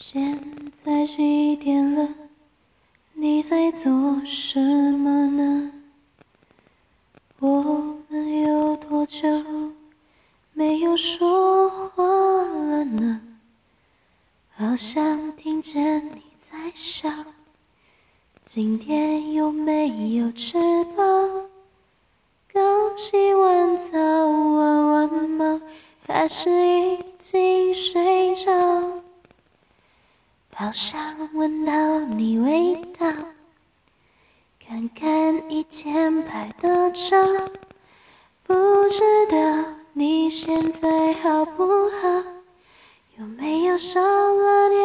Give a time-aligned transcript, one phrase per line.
[0.00, 0.40] 现
[0.70, 2.08] 在几点了？
[3.14, 3.90] 你在做
[4.24, 5.72] 什么呢？
[7.40, 9.28] 我们有多久
[10.52, 13.20] 没有说话了呢？
[14.54, 17.10] 好像听见你在笑。
[18.44, 20.56] 今天有没有吃
[20.96, 21.02] 饱？
[22.52, 25.60] 刚洗完澡，玩完猫，
[26.06, 29.02] 还是已经睡着？
[30.60, 31.00] 好想
[31.34, 33.06] 闻到你味道，
[34.58, 37.16] 看看以前拍的照，
[38.42, 38.54] 不
[38.88, 42.08] 知道你现在好不好，
[43.20, 44.77] 有没有少了你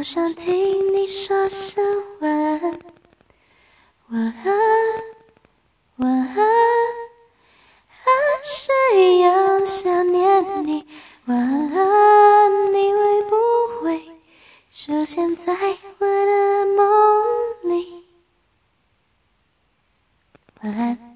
[0.00, 1.84] 好想听你说声
[2.20, 2.62] 晚安，
[4.08, 4.44] 晚安，
[5.96, 6.36] 晚安，
[7.86, 8.10] 还
[8.42, 10.86] 是一样想念你。
[11.26, 14.02] 晚安，你会不会
[14.70, 15.52] 出现在
[15.98, 18.02] 我的梦里？
[20.62, 21.09] 晚安。